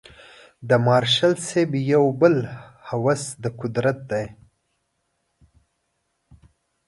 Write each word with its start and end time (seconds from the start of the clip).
د 0.69 0.71
مارشال 0.85 1.33
صاحب 1.45 1.71
یو 1.93 2.05
بل 2.21 2.35
هوس 2.87 3.23
د 3.43 3.45
قدرت 3.59 3.97
دی. 4.11 4.25